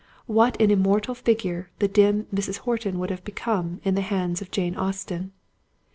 [0.25, 2.57] What an immortal figure the dim Mrs.
[2.65, 5.31] Horton would have become in the hands of Jane Austen!